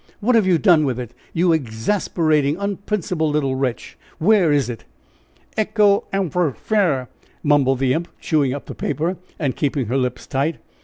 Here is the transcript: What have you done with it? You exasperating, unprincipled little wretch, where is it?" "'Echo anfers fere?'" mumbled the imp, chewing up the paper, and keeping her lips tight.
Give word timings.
What 0.19 0.33
have 0.33 0.47
you 0.47 0.57
done 0.57 0.83
with 0.83 0.99
it? 0.99 1.13
You 1.31 1.53
exasperating, 1.53 2.57
unprincipled 2.57 3.31
little 3.33 3.53
wretch, 3.55 3.99
where 4.17 4.51
is 4.51 4.67
it?" 4.67 4.83
"'Echo 5.55 6.05
anfers 6.11 6.57
fere?'" 6.57 7.07
mumbled 7.43 7.77
the 7.77 7.93
imp, 7.93 8.07
chewing 8.19 8.51
up 8.51 8.65
the 8.65 8.73
paper, 8.73 9.17
and 9.37 9.55
keeping 9.55 9.85
her 9.85 9.97
lips 9.97 10.25
tight. 10.25 10.57